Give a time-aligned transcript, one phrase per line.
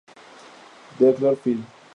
[0.97, 1.35] Dr.
[1.35, 1.61] Phil.